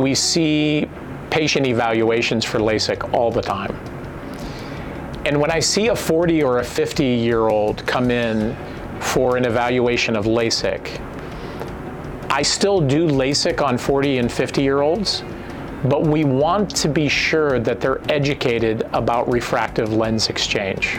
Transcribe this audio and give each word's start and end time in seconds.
We 0.00 0.14
see 0.14 0.88
patient 1.28 1.66
evaluations 1.66 2.42
for 2.42 2.58
LASIK 2.58 3.12
all 3.12 3.30
the 3.30 3.42
time. 3.42 3.76
And 5.26 5.38
when 5.38 5.50
I 5.50 5.60
see 5.60 5.88
a 5.88 5.96
40 5.96 6.42
or 6.42 6.60
a 6.60 6.64
50 6.64 7.04
year 7.04 7.48
old 7.48 7.86
come 7.86 8.10
in 8.10 8.56
for 8.98 9.36
an 9.36 9.44
evaluation 9.44 10.16
of 10.16 10.24
LASIK, 10.24 11.00
I 12.30 12.40
still 12.40 12.80
do 12.80 13.06
LASIK 13.06 13.60
on 13.62 13.76
40 13.76 14.18
and 14.18 14.32
50 14.32 14.62
year 14.62 14.80
olds, 14.80 15.22
but 15.84 16.06
we 16.06 16.24
want 16.24 16.74
to 16.76 16.88
be 16.88 17.06
sure 17.06 17.58
that 17.60 17.82
they're 17.82 18.00
educated 18.10 18.88
about 18.94 19.30
refractive 19.30 19.92
lens 19.92 20.30
exchange. 20.30 20.98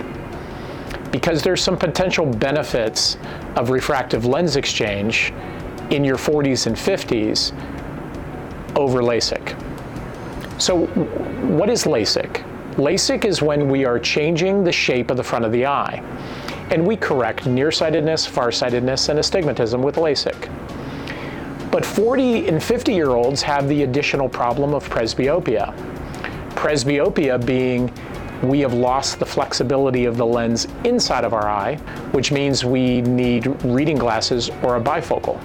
Because 1.11 1.41
there's 1.41 1.63
some 1.63 1.75
potential 1.75 2.27
benefits 2.27 3.17
of 3.55 3.71
refractive 3.71 4.25
lens 4.27 4.57
exchange 4.57 5.33
in 5.89 6.03
your 6.03 6.17
40s 6.17 6.67
and 6.67 6.75
50s 6.75 7.51
over 8.75 9.01
LASIK. 9.01 9.55
So, 10.61 10.85
what 11.57 11.69
is 11.69 11.85
LASIK? 11.85 12.43
LASIK 12.75 13.25
is 13.25 13.41
when 13.41 13.67
we 13.69 13.85
are 13.85 13.99
changing 13.99 14.63
the 14.63 14.71
shape 14.71 15.11
of 15.11 15.17
the 15.17 15.23
front 15.23 15.43
of 15.43 15.51
the 15.51 15.65
eye, 15.65 16.03
and 16.69 16.85
we 16.85 16.95
correct 16.95 17.45
nearsightedness, 17.45 18.25
farsightedness, 18.25 19.09
and 19.09 19.19
astigmatism 19.19 19.81
with 19.81 19.95
LASIK. 19.95 20.49
But 21.71 21.85
40 21.85 22.47
and 22.47 22.61
50 22.61 22.93
year 22.93 23.11
olds 23.11 23.41
have 23.41 23.67
the 23.69 23.83
additional 23.83 24.27
problem 24.27 24.73
of 24.73 24.87
presbyopia. 24.89 25.73
Presbyopia 26.51 27.45
being 27.45 27.91
we 28.43 28.59
have 28.59 28.73
lost 28.73 29.19
the 29.19 29.25
flexibility 29.25 30.05
of 30.05 30.17
the 30.17 30.25
lens 30.25 30.67
inside 30.83 31.23
of 31.23 31.33
our 31.33 31.47
eye, 31.47 31.75
which 32.11 32.31
means 32.31 32.65
we 32.65 33.01
need 33.01 33.45
reading 33.63 33.97
glasses 33.97 34.49
or 34.63 34.77
a 34.77 34.81
bifocal. 34.81 35.39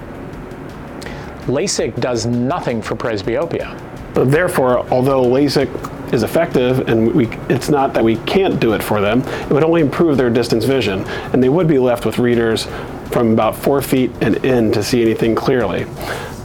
LASIK 1.47 2.01
does 2.01 2.27
nothing 2.27 2.83
for 2.83 2.97
presbyopia. 2.97 3.79
Therefore, 4.15 4.81
although 4.91 5.23
LASIK 5.25 6.13
is 6.13 6.23
effective 6.23 6.89
and 6.89 7.13
we, 7.13 7.29
it's 7.49 7.69
not 7.69 7.93
that 7.95 8.03
we 8.03 8.17
can't 8.19 8.59
do 8.59 8.73
it 8.73 8.83
for 8.83 9.01
them, 9.01 9.21
it 9.23 9.51
would 9.51 9.65
only 9.65 9.81
improve 9.81 10.17
their 10.17 10.31
distance 10.31 10.65
vision, 10.65 11.05
and 11.33 11.43
they 11.43 11.49
would 11.49 11.69
be 11.69 11.79
left 11.79 12.07
with 12.07 12.19
readers 12.19 12.67
from 13.11 13.33
about 13.33 13.55
four 13.55 13.83
feet 13.83 14.11
and 14.21 14.45
in 14.45 14.73
to 14.73 14.83
see 14.83 15.03
anything 15.03 15.35
clearly. 15.35 15.85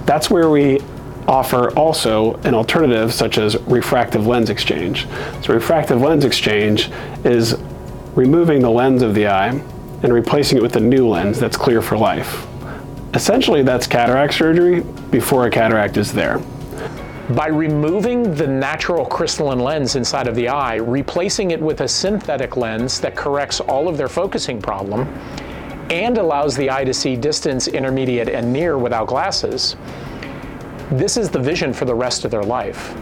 That's 0.06 0.30
where 0.30 0.50
we 0.50 0.80
offer 1.28 1.72
also 1.78 2.36
an 2.38 2.54
alternative 2.54 3.14
such 3.14 3.38
as 3.38 3.58
refractive 3.62 4.28
lens 4.28 4.50
exchange. 4.50 5.08
So 5.42 5.54
refractive 5.54 6.02
lens 6.02 6.26
exchange 6.26 6.90
is 7.24 7.58
removing 8.16 8.62
the 8.62 8.70
lens 8.70 9.02
of 9.02 9.16
the 9.16 9.28
eye 9.28 9.50
and 10.04 10.14
replacing 10.14 10.58
it 10.58 10.62
with 10.62 10.76
a 10.76 10.80
new 10.80 11.08
lens 11.08 11.40
that's 11.40 11.58
clear 11.58 11.82
for 11.82 11.98
life. 11.98 12.48
Essentially, 13.14 13.62
that's 13.62 13.88
cataract 13.88 14.34
surgery 14.34 14.82
before 15.10 15.46
a 15.46 15.50
cataract 15.50 15.98
is 15.98 16.14
there. 16.14 16.40
By 17.32 17.48
removing 17.48 18.34
the 18.34 18.48
natural 18.48 19.06
crystalline 19.06 19.60
lens 19.60 19.98
inside 19.98 20.28
of 20.28 20.36
the 20.36 20.48
eye, 20.48 20.76
replacing 20.76 21.52
it 21.52 21.62
with 21.62 21.82
a 21.82 21.88
synthetic 21.88 22.56
lens 22.56 23.02
that 23.02 23.16
corrects 23.16 23.60
all 23.60 23.90
of 23.90 23.98
their 23.98 24.08
focusing 24.08 24.62
problem, 24.62 25.02
and 25.90 26.18
allows 26.18 26.56
the 26.56 26.72
eye 26.72 26.86
to 26.86 26.94
see 26.94 27.18
distance, 27.18 27.68
intermediate, 27.68 28.30
and 28.30 28.52
near 28.52 28.78
without 28.78 29.08
glasses, 29.08 29.76
this 30.92 31.18
is 31.18 31.30
the 31.30 31.40
vision 31.40 31.74
for 31.74 31.84
the 31.84 31.96
rest 31.96 32.24
of 32.24 32.32
their 32.32 32.44
life. 32.44 32.96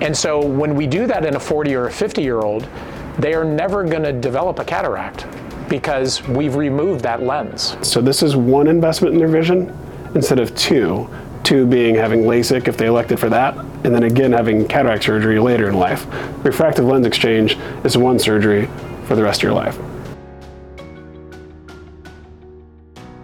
And 0.00 0.16
so 0.16 0.44
when 0.44 0.76
we 0.76 0.86
do 0.86 1.08
that 1.08 1.24
in 1.24 1.34
a 1.34 1.40
40 1.40 1.74
or 1.74 1.86
a 1.88 1.92
50 1.92 2.22
year 2.22 2.40
old, 2.40 2.68
they 3.18 3.34
are 3.34 3.44
never 3.44 3.82
going 3.82 4.04
to 4.04 4.12
develop 4.12 4.60
a 4.60 4.64
cataract 4.64 5.26
because 5.70 6.22
we've 6.28 6.56
removed 6.56 7.02
that 7.04 7.22
lens. 7.22 7.76
So 7.80 8.02
this 8.02 8.22
is 8.22 8.36
one 8.36 8.66
investment 8.66 9.14
in 9.14 9.18
their 9.18 9.28
vision 9.28 9.74
instead 10.14 10.38
of 10.38 10.54
two. 10.54 11.08
Two 11.42 11.64
being 11.64 11.94
having 11.94 12.24
LASIK 12.24 12.68
if 12.68 12.76
they 12.76 12.86
elected 12.86 13.18
for 13.18 13.30
that, 13.30 13.56
and 13.56 13.94
then 13.94 14.02
again 14.02 14.32
having 14.32 14.68
cataract 14.68 15.04
surgery 15.04 15.40
later 15.40 15.70
in 15.70 15.74
life. 15.74 16.06
Refractive 16.44 16.84
lens 16.84 17.06
exchange 17.06 17.56
is 17.82 17.96
one 17.96 18.18
surgery 18.18 18.68
for 19.06 19.16
the 19.16 19.22
rest 19.22 19.40
of 19.40 19.44
your 19.44 19.54
life. 19.54 19.78